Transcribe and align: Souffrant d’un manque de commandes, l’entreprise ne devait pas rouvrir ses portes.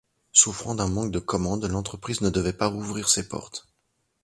Souffrant 0.31 0.73
d’un 0.73 0.87
manque 0.87 1.11
de 1.11 1.19
commandes, 1.19 1.65
l’entreprise 1.65 2.21
ne 2.21 2.31
devait 2.31 2.53
pas 2.53 2.65
rouvrir 2.65 3.07
ses 3.07 3.27
portes. 3.27 3.67